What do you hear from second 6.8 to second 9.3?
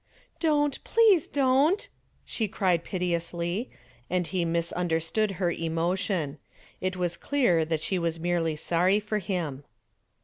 It was clear that she was merely sorry for